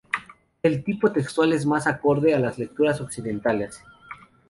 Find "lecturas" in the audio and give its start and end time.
2.57-2.99